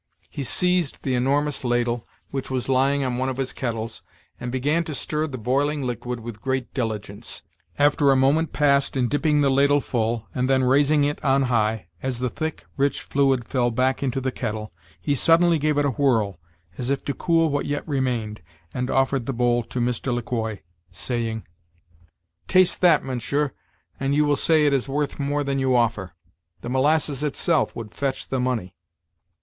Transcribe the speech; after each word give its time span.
He 0.31 0.43
seized 0.43 1.03
the 1.03 1.13
enormous 1.13 1.63
ladle, 1.63 2.07
which 2.31 2.49
was 2.49 2.67
lying 2.67 3.03
on 3.03 3.19
one 3.19 3.29
of 3.29 3.37
his 3.37 3.53
kettles, 3.53 4.01
and 4.39 4.51
began 4.51 4.83
to 4.85 4.95
stir 4.95 5.27
the 5.27 5.37
boiling 5.37 5.83
liquid 5.83 6.21
with 6.21 6.41
great 6.41 6.73
diligence. 6.73 7.43
After 7.77 8.09
a 8.09 8.15
moment 8.15 8.51
passed 8.51 8.97
in 8.97 9.07
dipping 9.09 9.41
the 9.41 9.51
ladle 9.51 9.79
full, 9.79 10.27
and 10.33 10.49
then 10.49 10.63
raising 10.63 11.03
it 11.03 11.23
on 11.23 11.43
high, 11.53 11.85
as 12.01 12.17
the 12.17 12.31
thick 12.31 12.65
rich 12.77 12.99
fluid 13.03 13.47
fell 13.47 13.69
back 13.69 14.01
into 14.01 14.19
the 14.19 14.31
kettle, 14.31 14.73
he 14.99 15.13
suddenly 15.13 15.59
gave 15.59 15.77
it 15.77 15.85
a 15.85 15.89
whirl, 15.91 16.39
as 16.79 16.89
if 16.89 17.05
to 17.05 17.13
cool 17.13 17.49
what 17.51 17.67
yet 17.67 17.87
remained, 17.87 18.41
and 18.73 18.89
offered 18.89 19.27
the 19.27 19.33
bowl 19.33 19.61
to 19.65 19.79
Mr. 19.79 20.11
Le 20.11 20.23
Quoi, 20.23 20.61
saying: 20.89 21.43
"Taste 22.47 22.81
that, 22.81 23.03
mounsher, 23.03 23.51
and 23.99 24.15
you 24.15 24.25
will 24.25 24.35
say 24.35 24.65
it 24.65 24.73
is 24.73 24.89
worth 24.89 25.19
more 25.19 25.43
than 25.43 25.59
you 25.59 25.75
offer. 25.75 26.15
The 26.61 26.69
molasses 26.69 27.21
itself 27.21 27.75
would 27.75 27.93
fetch 27.93 28.29
the 28.29 28.39
money." 28.39 28.75